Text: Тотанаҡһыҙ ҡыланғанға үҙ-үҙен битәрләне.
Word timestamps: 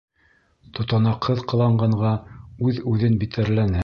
Тотанаҡһыҙ 0.77 1.43
ҡыланғанға 1.51 2.13
үҙ-үҙен 2.71 3.19
битәрләне. 3.25 3.79